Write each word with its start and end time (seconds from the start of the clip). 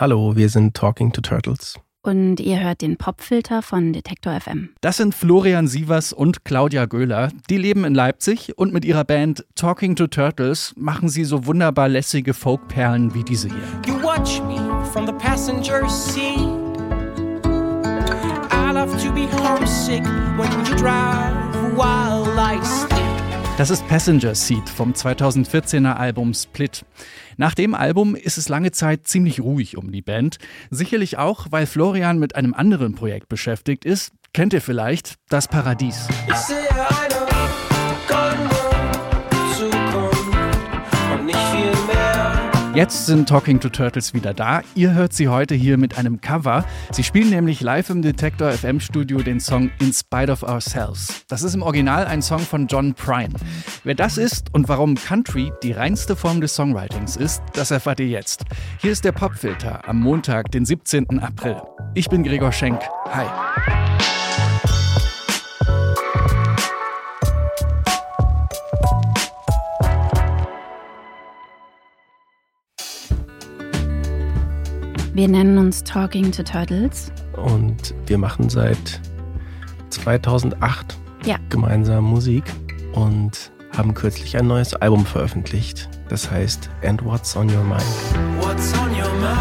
Hallo, 0.00 0.36
wir 0.36 0.48
sind 0.48 0.76
Talking 0.76 1.10
to 1.10 1.20
Turtles. 1.20 1.74
Und 2.02 2.38
ihr 2.38 2.60
hört 2.60 2.82
den 2.82 2.98
Popfilter 2.98 3.62
von 3.62 3.92
Detektor 3.92 4.40
FM. 4.40 4.68
Das 4.80 4.98
sind 4.98 5.12
Florian 5.12 5.66
Sievers 5.66 6.12
und 6.12 6.44
Claudia 6.44 6.86
Göhler. 6.86 7.32
Die 7.50 7.56
leben 7.56 7.82
in 7.82 7.96
Leipzig 7.96 8.56
und 8.56 8.72
mit 8.72 8.84
ihrer 8.84 9.02
Band 9.02 9.44
Talking 9.56 9.96
to 9.96 10.06
Turtles 10.06 10.72
machen 10.76 11.08
sie 11.08 11.24
so 11.24 11.46
wunderbar 11.46 11.88
lässige 11.88 12.32
Folkperlen 12.32 13.12
wie 13.12 13.24
diese 13.24 13.48
hier. 13.48 13.58
You 13.88 14.00
watch 14.00 14.40
me 14.42 14.60
from 14.92 15.04
the 15.04 15.12
passenger 15.14 15.88
seat. 15.88 16.46
I 18.52 18.72
love 18.72 18.96
to 19.04 19.12
be 19.12 19.26
homesick 19.42 20.04
when 20.36 20.48
you 20.52 20.76
drive 20.76 21.34
while 21.76 22.38
I 22.38 22.64
sleep. 22.64 22.97
Das 23.58 23.70
ist 23.70 23.88
Passenger 23.88 24.36
Seat 24.36 24.68
vom 24.68 24.92
2014er 24.92 25.94
Album 25.94 26.32
Split. 26.32 26.84
Nach 27.38 27.54
dem 27.54 27.74
Album 27.74 28.14
ist 28.14 28.38
es 28.38 28.48
lange 28.48 28.70
Zeit 28.70 29.08
ziemlich 29.08 29.40
ruhig 29.40 29.76
um 29.76 29.90
die 29.90 30.00
Band. 30.00 30.38
Sicherlich 30.70 31.18
auch, 31.18 31.48
weil 31.50 31.66
Florian 31.66 32.20
mit 32.20 32.36
einem 32.36 32.54
anderen 32.54 32.94
Projekt 32.94 33.28
beschäftigt 33.28 33.84
ist. 33.84 34.12
Kennt 34.32 34.52
ihr 34.52 34.62
vielleicht 34.62 35.16
das 35.28 35.48
Paradies? 35.48 36.06
Ich 36.28 36.36
sehe 36.36 36.70
eine 36.70 37.27
Jetzt 42.78 43.06
sind 43.06 43.28
Talking 43.28 43.58
to 43.58 43.70
Turtles 43.70 44.14
wieder 44.14 44.32
da. 44.32 44.62
Ihr 44.76 44.94
hört 44.94 45.12
sie 45.12 45.26
heute 45.26 45.56
hier 45.56 45.76
mit 45.76 45.98
einem 45.98 46.20
Cover. 46.20 46.64
Sie 46.92 47.02
spielen 47.02 47.28
nämlich 47.28 47.60
live 47.60 47.90
im 47.90 48.02
Detektor 48.02 48.52
FM 48.52 48.78
Studio 48.78 49.18
den 49.18 49.40
Song 49.40 49.72
In 49.80 49.92
Spite 49.92 50.30
of 50.30 50.44
Ourselves. 50.44 51.24
Das 51.26 51.42
ist 51.42 51.56
im 51.56 51.62
Original 51.62 52.06
ein 52.06 52.22
Song 52.22 52.38
von 52.38 52.68
John 52.68 52.94
Prine. 52.94 53.34
Wer 53.82 53.96
das 53.96 54.16
ist 54.16 54.54
und 54.54 54.68
warum 54.68 54.94
Country 54.94 55.50
die 55.64 55.72
reinste 55.72 56.14
Form 56.14 56.40
des 56.40 56.54
Songwritings 56.54 57.16
ist, 57.16 57.42
das 57.52 57.72
erfahrt 57.72 57.98
ihr 57.98 58.06
jetzt. 58.06 58.44
Hier 58.80 58.92
ist 58.92 59.04
der 59.04 59.10
Popfilter 59.10 59.88
am 59.88 59.98
Montag, 59.98 60.52
den 60.52 60.64
17. 60.64 61.18
April. 61.18 61.60
Ich 61.94 62.08
bin 62.08 62.22
Gregor 62.22 62.52
Schenk. 62.52 62.80
Hi. 63.10 63.26
Wir 75.18 75.26
nennen 75.26 75.58
uns 75.58 75.82
Talking 75.82 76.30
to 76.30 76.44
Turtles. 76.44 77.10
Und 77.32 77.92
wir 78.06 78.18
machen 78.18 78.48
seit 78.48 79.00
2008 79.90 80.96
ja. 81.24 81.38
gemeinsam 81.48 82.04
Musik 82.04 82.44
und 82.92 83.50
haben 83.76 83.94
kürzlich 83.94 84.36
ein 84.36 84.46
neues 84.46 84.74
Album 84.74 85.04
veröffentlicht. 85.04 85.88
Das 86.08 86.30
heißt 86.30 86.70
And 86.84 87.04
What's 87.04 87.36
on 87.36 87.50
Your 87.50 87.64
Mind. 87.64 87.82
What's 88.38 88.72
on 88.74 88.90
your 88.90 89.12
mind? 89.20 89.34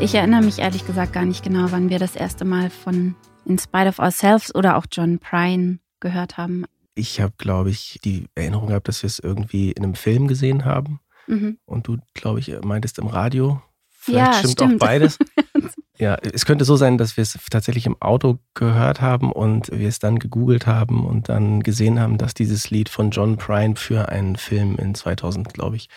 Ich 0.00 0.14
erinnere 0.14 0.42
mich 0.42 0.58
ehrlich 0.58 0.86
gesagt 0.86 1.14
gar 1.14 1.24
nicht 1.24 1.42
genau, 1.42 1.68
wann 1.70 1.88
wir 1.88 1.98
das 1.98 2.14
erste 2.14 2.44
Mal 2.44 2.68
von 2.68 3.14
In 3.46 3.58
Spite 3.58 3.88
of 3.88 3.98
Ourselves 4.00 4.54
oder 4.54 4.76
auch 4.76 4.84
John 4.92 5.18
Prine 5.18 5.78
gehört 6.00 6.36
haben 6.36 6.66
ich 6.94 7.20
habe, 7.20 7.32
glaube 7.38 7.70
ich, 7.70 7.98
die 8.04 8.26
Erinnerung 8.34 8.68
gehabt, 8.68 8.88
dass 8.88 9.02
wir 9.02 9.06
es 9.06 9.18
irgendwie 9.18 9.72
in 9.72 9.84
einem 9.84 9.94
Film 9.94 10.28
gesehen 10.28 10.64
haben. 10.64 11.00
Mhm. 11.26 11.58
Und 11.64 11.86
du, 11.86 11.98
glaube 12.14 12.40
ich, 12.40 12.52
meintest 12.62 12.98
im 12.98 13.06
Radio. 13.06 13.62
Vielleicht 13.88 14.26
ja, 14.26 14.38
stimmt, 14.38 14.52
stimmt 14.52 14.82
auch 14.82 14.86
beides. 14.86 15.18
ja, 15.98 16.16
es 16.16 16.44
könnte 16.44 16.64
so 16.64 16.76
sein, 16.76 16.98
dass 16.98 17.16
wir 17.16 17.22
es 17.22 17.38
tatsächlich 17.50 17.86
im 17.86 18.00
Auto 18.00 18.40
gehört 18.54 19.00
haben 19.00 19.30
und 19.30 19.70
wir 19.70 19.88
es 19.88 20.00
dann 20.00 20.18
gegoogelt 20.18 20.66
haben 20.66 21.06
und 21.06 21.28
dann 21.28 21.62
gesehen 21.62 22.00
haben, 22.00 22.18
dass 22.18 22.34
dieses 22.34 22.70
Lied 22.70 22.88
von 22.88 23.10
John 23.10 23.36
Prine 23.36 23.76
für 23.76 24.08
einen 24.08 24.36
Film 24.36 24.76
in 24.76 24.94
2000, 24.94 25.54
glaube 25.54 25.76
ich, 25.76 25.88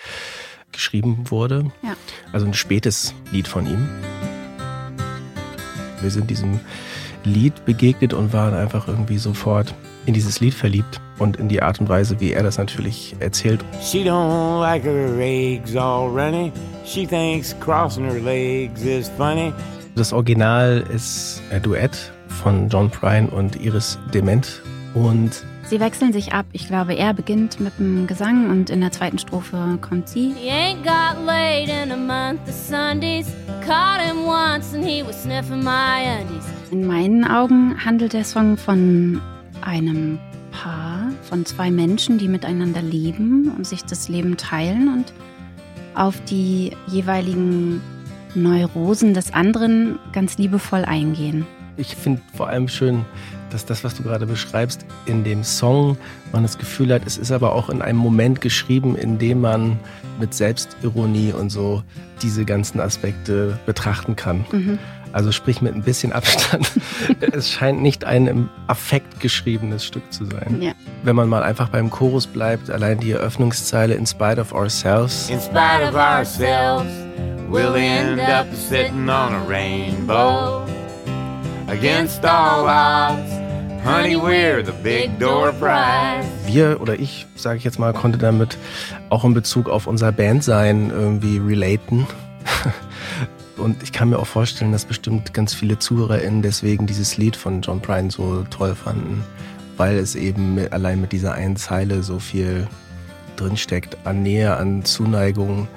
geschrieben 0.72 1.32
wurde. 1.32 1.72
Ja. 1.82 1.96
Also 2.32 2.46
ein 2.46 2.54
spätes 2.54 3.16
Lied 3.32 3.48
von 3.48 3.66
ihm. 3.66 3.90
Wir 6.02 6.12
sind 6.12 6.30
diesem 6.30 6.60
Lied 7.24 7.66
begegnet 7.66 8.14
und 8.14 8.34
waren 8.34 8.54
einfach 8.54 8.88
irgendwie 8.88 9.18
sofort 9.18 9.74
in 10.06 10.14
dieses 10.14 10.40
Lied 10.40 10.54
verliebt 10.54 11.00
und 11.20 11.38
in 11.38 11.48
die 11.48 11.62
Art 11.62 11.80
und 11.80 11.90
Weise, 11.90 12.20
wie 12.20 12.34
er 12.34 12.44
das 12.44 12.58
natürlich 12.58 13.16
erzählt. 13.20 13.64
She 13.82 14.04
don't 14.04 14.60
like 14.60 14.84
her 14.84 15.18
eggs 15.20 15.76
all 15.76 16.10
runny. 16.10 16.52
She 16.86 17.06
thinks 17.06 17.56
crossing 17.60 18.06
her 18.06 18.20
legs 18.20 18.84
is 18.84 19.10
funny. 19.18 19.54
Das 19.96 20.12
Original 20.12 20.84
ist 20.94 21.42
ein 21.52 21.62
Duett 21.62 22.12
von 22.28 22.70
John 22.70 22.90
Prine 22.90 23.30
und 23.30 23.56
Iris 23.62 23.98
Dement 24.14 24.62
und 24.94 25.44
Sie 25.68 25.80
wechseln 25.80 26.14
sich 26.14 26.32
ab. 26.32 26.46
Ich 26.52 26.68
glaube, 26.68 26.94
er 26.94 27.16
beginnt 27.16 27.60
mit 27.60 27.80
dem 27.80 28.06
Gesang 28.06 28.52
und 28.52 28.70
in 28.70 28.82
der 28.82 28.92
zweiten 28.92 29.18
Strophe 29.18 29.80
kommt 29.82 30.08
sie. 30.08 30.32
He 30.38 30.52
ain't 30.52 30.84
got 30.84 31.26
laid 31.26 31.70
in 31.70 31.92
a 31.92 31.98
month 31.98 32.48
of 32.48 32.54
Sundays. 32.54 33.26
Caught 33.66 34.02
him 34.02 34.26
once 34.28 34.76
and 34.76 34.86
he 34.86 35.02
was 35.02 35.24
sniffing 35.24 35.64
my 35.64 36.22
undies. 36.22 36.46
In 36.70 36.86
meinen 36.86 37.26
Augen 37.26 37.84
handelt 37.84 38.14
der 38.14 38.26
Song 38.26 38.58
von 38.58 39.20
einem 39.66 40.20
Paar, 40.52 41.12
von 41.24 41.46
zwei 41.46 41.70
Menschen, 41.70 42.18
die 42.18 42.28
miteinander 42.28 42.82
leben 42.82 43.52
und 43.56 43.68
sich 43.68 43.84
das 43.84 44.08
Leben 44.08 44.38
teilen 44.38 44.88
und 44.88 45.14
auf 45.96 46.22
die 46.26 46.72
jeweiligen 46.88 47.82
Neurosen 48.36 49.14
des 49.14 49.34
anderen 49.34 50.00
ganz 50.12 50.38
liebevoll 50.38 50.86
eingehen. 50.86 51.46
Ich 51.78 51.96
finde 51.96 52.22
vor 52.36 52.48
allem 52.48 52.68
schön, 52.68 53.04
dass 53.50 53.66
das, 53.66 53.84
was 53.84 53.96
du 53.96 54.04
gerade 54.04 54.26
beschreibst, 54.26 54.86
in 55.06 55.24
dem 55.24 55.44
Song 55.44 55.98
man 56.32 56.44
das 56.44 56.58
Gefühl 56.58 56.94
hat, 56.94 57.04
es 57.06 57.18
ist 57.18 57.32
aber 57.32 57.54
auch 57.54 57.70
in 57.70 57.82
einem 57.82 58.00
Moment 58.00 58.42
geschrieben, 58.42 58.96
in 58.96 59.18
dem 59.18 59.42
man 59.42 59.80
mit 60.20 60.34
Selbstironie 60.34 61.34
und 61.34 61.50
so 61.50 61.84
diese 62.22 62.46
ganzen 62.46 62.80
Aspekte 62.80 63.60
betrachten 63.66 64.16
kann. 64.16 64.46
Mhm. 64.52 64.80
Also 65.16 65.32
sprich 65.32 65.62
mit 65.62 65.74
ein 65.74 65.82
bisschen 65.82 66.12
Abstand. 66.12 66.70
es 67.22 67.50
scheint 67.50 67.82
nicht 67.82 68.04
ein 68.04 68.28
im 68.28 68.50
Affekt 68.68 69.22
geschriebenes 69.22 69.86
Stück 69.86 70.12
zu 70.12 70.26
sein. 70.26 70.62
Ja. 70.62 70.74
Wenn 71.04 71.16
man 71.16 71.30
mal 71.30 71.42
einfach 71.42 71.70
beim 71.70 71.90
Chorus 71.90 72.28
bleibt, 72.28 72.70
allein 72.70 73.00
die 73.00 73.12
Eröffnungszeile 73.12 73.96
In 73.96 74.06
spite 74.06 74.42
of 74.42 74.52
ourselves. 74.52 75.30
In 75.30 75.40
spite 75.40 75.88
of 75.88 75.96
ourselves, 75.96 76.92
we'll 77.50 77.76
end 77.76 78.20
up 78.20 78.46
sitting 78.54 79.08
on 79.10 79.34
a 79.34 79.42
rainbow. 79.48 80.66
Against 81.70 82.26
all 82.26 82.68
odds, 82.68 83.32
honey, 83.86 84.18
we're 84.18 84.66
the 84.66 84.74
big 84.84 85.18
door 85.18 85.54
prize. 85.54 86.28
Wir 86.46 86.82
oder 86.82 87.00
ich, 87.00 87.26
sage 87.38 87.58
ich 87.60 87.64
jetzt 87.64 87.80
mal, 87.80 87.94
konnte 87.94 88.18
damit 88.18 88.58
auch 89.10 89.24
in 89.24 89.34
Bezug 89.34 89.70
auf 89.70 89.88
unser 89.88 90.12
Bandsein 90.12 90.90
irgendwie 90.90 91.38
relaten. 91.38 92.06
Und 93.58 93.82
ich 93.84 93.94
kann 93.94 94.10
mir 94.10 94.20
auch 94.20 94.28
vorstellen, 94.28 94.72
dass 94.72 94.86
bestimmt 94.86 95.34
ganz 95.34 95.54
viele 95.54 95.80
ZuhörerInnen 95.80 96.42
deswegen 96.42 96.88
dieses 96.88 97.18
Lied 97.18 97.36
von 97.36 97.62
John 97.62 97.82
Prine 97.82 98.12
so 98.12 98.44
toll 98.50 98.76
fanden, 98.76 99.24
weil 99.78 99.98
es 99.98 100.16
eben 100.16 100.56
mit, 100.56 100.74
allein 100.74 101.00
mit 101.00 101.12
dieser 101.12 101.34
einen 101.34 101.56
Zeile 101.56 102.04
so 102.04 102.20
viel 102.20 102.68
drinsteckt 103.38 103.98
an 104.06 104.24
Nähe, 104.24 104.56
an 104.58 104.84
Zuneigung, 104.84 105.68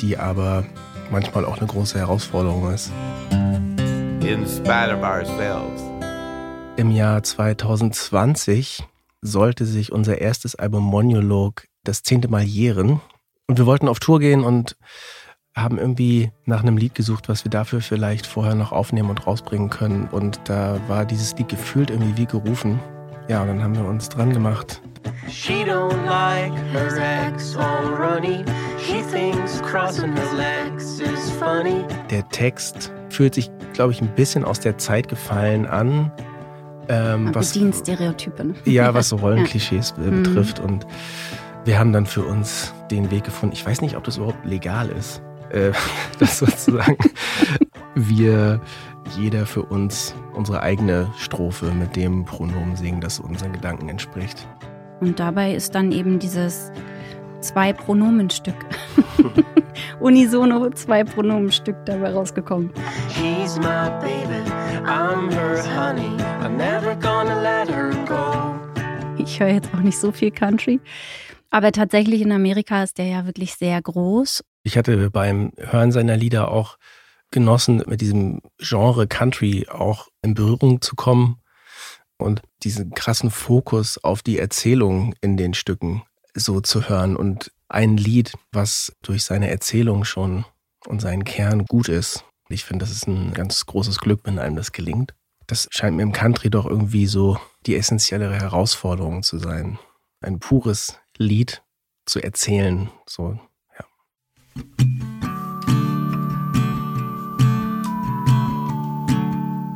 die 0.00 0.16
aber 0.16 0.64
manchmal 1.10 1.44
auch 1.44 1.58
eine 1.58 1.66
große 1.66 1.98
Herausforderung 1.98 2.72
ist. 2.72 2.92
In 3.30 4.46
spite 4.46 4.96
of 4.96 5.02
ourselves. 5.02 5.82
Im 6.76 6.90
Jahr 6.90 7.22
2020 7.22 8.84
sollte 9.22 9.64
sich 9.64 9.92
unser 9.92 10.20
erstes 10.20 10.54
Album 10.54 10.84
Monolog 10.84 11.66
das 11.84 12.02
zehnte 12.02 12.28
Mal 12.28 12.42
jähren. 12.42 13.00
Und 13.46 13.58
wir 13.58 13.66
wollten 13.66 13.88
auf 13.88 14.00
Tour 14.00 14.20
gehen 14.20 14.42
und 14.42 14.76
haben 15.54 15.78
irgendwie 15.78 16.32
nach 16.46 16.62
einem 16.62 16.76
Lied 16.76 16.94
gesucht, 16.94 17.28
was 17.28 17.44
wir 17.44 17.50
dafür 17.50 17.80
vielleicht 17.80 18.26
vorher 18.26 18.54
noch 18.54 18.72
aufnehmen 18.72 19.10
und 19.10 19.26
rausbringen 19.26 19.70
können. 19.70 20.08
Und 20.10 20.40
da 20.44 20.78
war 20.88 21.04
dieses 21.04 21.36
Lied 21.36 21.48
gefühlt 21.48 21.90
irgendwie 21.90 22.16
wie 22.16 22.26
gerufen. 22.26 22.80
Ja, 23.28 23.42
und 23.42 23.48
dann 23.48 23.62
haben 23.62 23.74
wir 23.76 23.84
uns 23.84 24.08
dran 24.08 24.32
gemacht. 24.32 24.82
She 25.28 25.64
don't 25.64 26.04
like 26.06 26.52
her 26.72 27.28
ex 27.28 27.56
all 27.56 27.86
runny. 27.94 28.44
She 28.78 29.02
thinks 29.10 29.62
crossing 29.62 30.12
her 30.14 30.34
legs 30.36 31.00
is 31.00 31.30
funny. 31.38 31.84
Der 32.10 32.28
Text 32.30 32.92
fühlt 33.08 33.34
sich, 33.34 33.50
glaube 33.74 33.92
ich, 33.92 34.02
ein 34.02 34.12
bisschen 34.14 34.44
aus 34.44 34.60
der 34.60 34.76
Zeit 34.78 35.08
gefallen 35.08 35.66
an. 35.66 36.10
Ähm, 36.88 37.30
was, 37.32 37.52
bedient 37.52 37.76
Stereotypen. 37.76 38.56
Ja, 38.64 38.92
was 38.92 39.08
so 39.10 39.16
Rollenklischees 39.16 39.94
ja. 39.96 40.10
betrifft. 40.10 40.58
Mhm. 40.58 40.64
Und 40.64 40.86
wir 41.64 41.78
haben 41.78 41.92
dann 41.92 42.06
für 42.06 42.24
uns 42.24 42.74
den 42.90 43.10
Weg 43.10 43.24
gefunden. 43.24 43.54
Ich 43.54 43.64
weiß 43.64 43.80
nicht, 43.82 43.96
ob 43.96 44.04
das 44.04 44.16
überhaupt 44.16 44.44
legal 44.44 44.90
ist 44.90 45.22
äh, 45.54 45.72
dass 46.18 46.38
sozusagen 46.38 46.96
wir 47.94 48.60
jeder 49.16 49.46
für 49.46 49.62
uns 49.62 50.14
unsere 50.34 50.62
eigene 50.62 51.08
Strophe 51.16 51.72
mit 51.72 51.96
dem 51.96 52.24
Pronomen 52.24 52.76
singen, 52.76 53.00
das 53.00 53.20
unseren 53.20 53.52
Gedanken 53.52 53.88
entspricht. 53.88 54.48
Und 55.00 55.20
dabei 55.20 55.54
ist 55.54 55.74
dann 55.74 55.92
eben 55.92 56.18
dieses 56.18 56.72
Zwei-Pronomen-Stück. 57.40 58.56
Unisono 60.00 60.70
Zwei-Pronomen-Stück 60.70 61.76
dabei 61.84 62.12
rausgekommen. 62.12 62.70
She's 63.10 63.56
my 63.58 63.90
baby, 64.00 64.50
I'm 64.84 65.30
her 65.32 65.62
honey, 65.76 66.16
I'm 66.42 66.56
never 66.56 66.94
gonna 66.96 67.40
let 67.40 67.68
her 67.68 67.90
go. 68.06 68.54
Ich 69.18 69.40
höre 69.40 69.48
jetzt 69.48 69.68
auch 69.74 69.80
nicht 69.80 69.98
so 69.98 70.10
viel 70.10 70.30
Country. 70.30 70.80
Aber 71.50 71.70
tatsächlich 71.70 72.22
in 72.22 72.32
Amerika 72.32 72.82
ist 72.82 72.98
der 72.98 73.06
ja 73.06 73.26
wirklich 73.26 73.54
sehr 73.54 73.80
groß. 73.80 74.42
Ich 74.64 74.78
hatte 74.78 75.10
beim 75.10 75.52
Hören 75.58 75.92
seiner 75.92 76.16
Lieder 76.16 76.50
auch 76.50 76.78
genossen, 77.30 77.82
mit 77.86 78.00
diesem 78.00 78.40
Genre 78.58 79.06
Country 79.06 79.66
auch 79.68 80.08
in 80.22 80.34
Berührung 80.34 80.80
zu 80.80 80.96
kommen 80.96 81.42
und 82.16 82.40
diesen 82.62 82.94
krassen 82.94 83.30
Fokus 83.30 84.02
auf 84.02 84.22
die 84.22 84.38
Erzählung 84.38 85.14
in 85.20 85.36
den 85.36 85.52
Stücken 85.52 86.02
so 86.34 86.60
zu 86.60 86.88
hören 86.88 87.14
und 87.14 87.52
ein 87.68 87.96
Lied, 87.96 88.32
was 88.52 88.92
durch 89.02 89.24
seine 89.24 89.50
Erzählung 89.50 90.04
schon 90.04 90.46
und 90.86 91.00
seinen 91.00 91.24
Kern 91.24 91.66
gut 91.66 91.88
ist. 91.88 92.24
Ich 92.48 92.64
finde, 92.64 92.84
das 92.84 92.92
ist 92.92 93.06
ein 93.06 93.34
ganz 93.34 93.66
großes 93.66 93.98
Glück, 93.98 94.20
wenn 94.24 94.38
einem 94.38 94.56
das 94.56 94.72
gelingt. 94.72 95.14
Das 95.46 95.68
scheint 95.70 95.96
mir 95.96 96.02
im 96.02 96.12
Country 96.12 96.48
doch 96.48 96.66
irgendwie 96.66 97.06
so 97.06 97.38
die 97.66 97.76
essentiellere 97.76 98.34
Herausforderung 98.34 99.22
zu 99.22 99.38
sein. 99.38 99.78
Ein 100.20 100.38
pures 100.38 100.98
Lied 101.18 101.62
zu 102.06 102.22
erzählen, 102.22 102.90
so, 103.06 103.38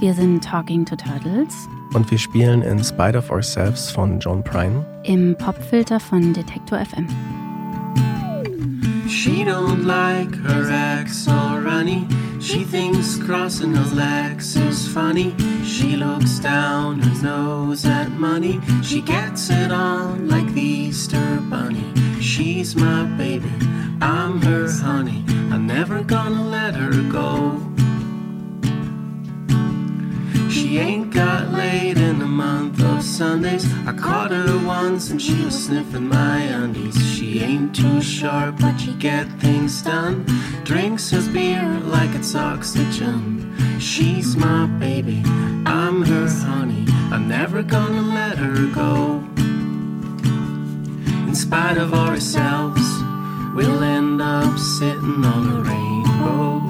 Wir 0.00 0.15
sind 0.15 0.45
Talking 0.45 0.85
to 0.85 0.95
Turtles. 0.95 1.69
Und 1.93 2.09
wir 2.09 2.19
spielen 2.19 2.62
In 2.62 2.85
Spite 2.85 3.19
of 3.19 3.31
Ourselves 3.31 3.91
von 3.91 4.21
John 4.21 4.45
Prine. 4.45 4.87
Im 5.03 5.35
Popfilter 5.37 5.99
von 5.99 6.33
Detektor 6.33 6.79
FM. 6.79 7.09
She 9.09 9.45
don't 9.45 9.85
like 9.85 10.37
her 10.45 11.00
ex 11.00 11.27
or 11.27 11.61
runny. 11.65 12.06
She 12.41 12.65
thinks 12.65 13.19
crossing 13.19 13.75
her 13.75 13.97
legs 13.97 14.55
is 14.55 14.87
funny. 14.87 15.35
She 15.65 15.97
looks 15.97 16.39
down 16.39 17.00
her 17.00 17.23
nose 17.23 17.85
at 17.85 18.09
money. 18.11 18.61
She 18.85 19.00
gets 19.00 19.50
it 19.50 19.73
on 19.73 20.29
like 20.29 20.47
the 20.55 20.61
Easter 20.61 21.43
bunny. 21.50 21.93
She's 22.21 22.77
my 22.77 23.03
baby, 23.17 23.50
I'm 24.00 24.41
her 24.43 24.69
honey. 24.71 25.25
Sundays. 33.19 33.67
I 33.85 33.93
caught 33.94 34.31
her 34.31 34.65
once 34.65 35.11
and 35.11 35.20
she 35.20 35.35
was 35.44 35.65
sniffing 35.65 36.09
my 36.09 36.38
undies. 36.38 36.97
She 37.17 37.41
ain't 37.41 37.75
too 37.75 38.00
sharp, 38.00 38.61
but 38.61 38.76
she 38.76 38.93
get 38.93 39.26
things 39.41 39.82
done. 39.82 40.25
Drinks 40.62 41.11
her 41.11 41.29
beer 41.32 41.69
like 41.82 42.15
it's 42.15 42.37
oxygen. 42.37 43.53
She's 43.81 44.37
my 44.37 44.67
baby, 44.79 45.20
I'm 45.67 46.03
her 46.03 46.29
honey. 46.29 46.87
I'm 47.11 47.26
never 47.26 47.65
gonna 47.65 48.03
let 48.03 48.38
her 48.38 48.69
go. 48.73 49.21
In 51.26 51.35
spite 51.35 51.76
of 51.76 51.94
ourselves, 51.94 52.87
we'll 53.53 53.82
end 53.82 54.23
up 54.23 54.56
sitting 54.56 55.25
on 55.25 55.43
a 55.56 55.61
rainbow. 55.69 56.62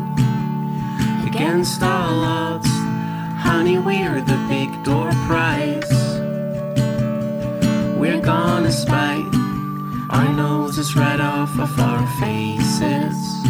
Against 1.29 1.83
all 1.83 2.25
odds 2.25 2.79
honey, 3.49 3.79
we're 3.79 4.21
the 4.23 4.38
off 11.43 11.56
of 11.61 11.79
our 11.79 12.05
faces. 12.19 13.44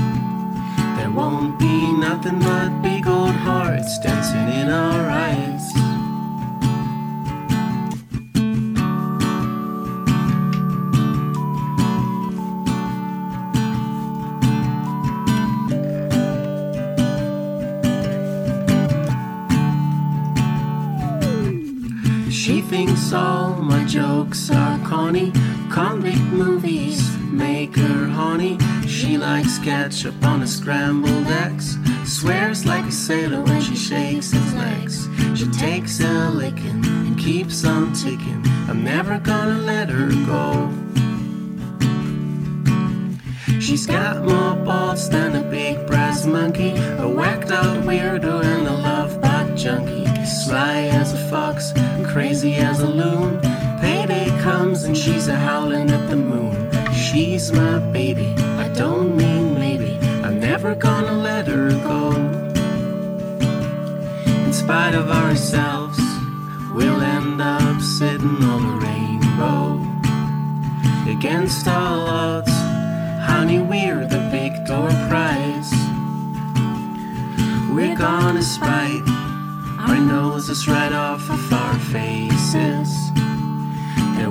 There 0.96 1.10
won't 1.10 1.58
be 1.58 1.92
nothing 1.92 2.38
but 2.38 2.82
big 2.82 3.06
old 3.06 3.34
hearts 3.34 3.98
dancing 4.00 4.48
in 4.60 4.68
our 4.68 5.08
eyes. 5.08 5.64
She 22.30 22.60
thinks 22.60 23.14
all 23.14 23.54
my 23.62 23.82
jokes 23.84 24.50
are 24.50 24.78
corny. 24.86 25.32
Convict 25.70 26.20
movies 26.32 27.17
make 27.30 27.76
her 27.76 28.06
horny. 28.06 28.58
She 28.86 29.16
likes 29.18 29.58
ketchup 29.58 30.22
on 30.24 30.42
a 30.42 30.46
scrambled 30.46 31.26
eggs. 31.26 31.76
Swears 32.04 32.64
like 32.64 32.84
a 32.86 32.92
sailor 32.92 33.42
when 33.42 33.60
she 33.60 33.76
shakes 33.76 34.30
his 34.30 34.54
legs. 34.54 35.08
She 35.38 35.46
takes 35.50 36.00
a 36.00 36.30
licking 36.30 36.84
and 36.84 37.18
keeps 37.18 37.64
on 37.64 37.92
ticking. 37.92 38.42
I'm 38.68 38.82
never 38.82 39.18
gonna 39.18 39.58
let 39.58 39.88
her 39.88 40.08
go. 40.26 40.70
She's 43.60 43.86
got 43.86 44.24
more 44.24 44.56
balls 44.64 45.10
than 45.10 45.36
a 45.36 45.42
big 45.42 45.86
brass 45.86 46.24
monkey, 46.24 46.70
a 46.98 47.06
whacked 47.08 47.50
out 47.50 47.82
weirdo 47.84 48.42
and 48.42 48.66
a 48.66 48.72
love 48.72 49.20
bug 49.20 49.56
junkie. 49.56 50.06
Sly 50.24 50.84
as 50.84 51.12
a 51.12 51.28
fox, 51.28 51.72
crazy 52.06 52.54
as 52.54 52.80
a 52.80 52.88
loon. 52.88 53.40
Payday 53.80 54.28
comes 54.40 54.84
and 54.84 54.96
she's 54.96 55.28
a 55.28 55.36
howling 55.36 55.90
at 55.90 56.08
the 56.08 56.16
moon. 56.16 56.77
She's 57.10 57.50
my 57.52 57.78
baby, 57.78 58.34
I 58.58 58.68
don't 58.68 59.16
mean 59.16 59.54
maybe. 59.54 59.98
I'm 60.22 60.38
never 60.38 60.74
gonna 60.74 61.14
let 61.14 61.46
her 61.46 61.70
go. 61.70 62.12
In 64.44 64.52
spite 64.52 64.94
of 64.94 65.10
ourselves, 65.10 65.98
we'll 66.74 67.00
end 67.00 67.40
up 67.40 67.80
sitting 67.80 68.42
on 68.44 68.62
a 68.62 68.76
rainbow. 68.86 69.80
Against 71.10 71.66
all 71.66 72.06
odds, 72.06 72.52
honey, 73.26 73.58
we're 73.58 74.04
the 74.06 74.28
big 74.30 74.66
door 74.66 74.90
prize. 75.08 75.72
We're 77.72 77.96
gonna 77.96 78.42
spite 78.42 79.08
our 79.78 79.96
noses 79.96 80.68
right 80.68 80.92
off 80.92 81.30
of 81.30 81.52
our 81.54 81.78
faces. 81.78 83.08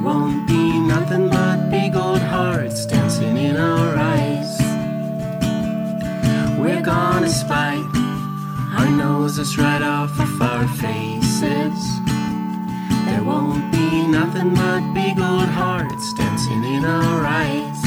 There 0.08 0.16
won't 0.16 0.48
be 0.48 0.80
nothing 0.80 1.28
but 1.28 1.70
big 1.70 1.94
old 1.94 2.22
hearts 2.22 2.86
dancing 2.86 3.36
in 3.36 3.58
our 3.58 3.94
eyes. 3.98 4.58
We're 6.58 6.82
gonna 6.82 7.28
spite 7.28 7.84
our 8.78 8.90
noses 8.90 9.58
right 9.58 9.82
off 9.82 10.18
of 10.18 10.42
our 10.42 10.66
faces. 10.80 12.00
There 13.06 13.22
won't 13.22 13.70
be 13.70 14.08
nothing 14.08 14.54
but 14.56 14.94
big 14.94 15.20
old 15.20 15.50
hearts 15.60 16.14
dancing 16.14 16.64
in 16.64 16.86
our 16.86 17.26
eyes. 17.26 17.82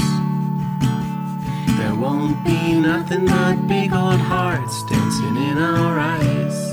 There 1.79 1.95
won't 1.95 2.45
be 2.45 2.79
nothing 2.81 3.25
but 3.25 3.67
big 3.67 3.95
old 3.95 4.21
hearts 4.21 4.83
dancing 4.91 5.37
in 5.49 5.57
our 5.57 5.99
eyes. 5.99 6.70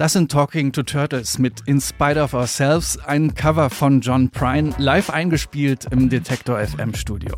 Das 0.00 0.14
sind 0.14 0.32
Talking 0.32 0.72
to 0.72 0.82
Turtles 0.82 1.38
mit 1.38 1.60
In 1.66 1.78
Spite 1.78 2.22
of 2.22 2.32
Ourselves, 2.32 2.98
ein 3.04 3.34
Cover 3.34 3.68
von 3.68 4.00
John 4.00 4.30
Prine, 4.30 4.72
live 4.78 5.10
eingespielt 5.10 5.88
im 5.90 6.08
Detektor 6.08 6.58
FM 6.58 6.94
Studio. 6.94 7.36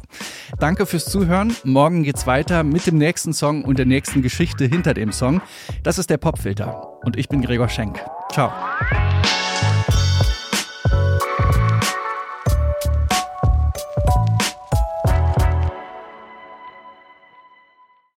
Danke 0.61 0.87
fürs 0.87 1.07
Zuhören. 1.07 1.57
Morgen 1.64 2.04
geht's 2.04 2.28
weiter 2.28 2.62
mit 2.62 2.87
dem 2.87 2.99
nächsten 2.99 3.33
Song 3.33 3.64
und 3.64 3.81
der 3.81 3.87
nächsten 3.87 4.23
Geschichte 4.23 4.64
hinter 4.64 4.95
dem 4.95 5.11
Song. 5.11 5.42
Das 5.83 5.99
ist 5.99 6.09
der 6.09 6.19
Popfilter 6.19 7.00
und 7.04 7.16
ich 7.16 7.28
bin 7.28 7.42
Gregor 7.42 7.69
Schenk. 7.69 8.00
Ciao. 8.31 8.52